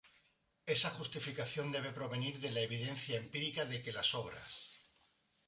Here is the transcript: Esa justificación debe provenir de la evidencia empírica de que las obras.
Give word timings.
Esa 0.75 0.89
justificación 0.97 1.67
debe 1.75 1.91
provenir 1.99 2.35
de 2.39 2.49
la 2.53 2.61
evidencia 2.69 3.19
empírica 3.23 3.65
de 3.65 3.81
que 3.83 3.93
las 3.97 4.15
obras. 4.15 4.49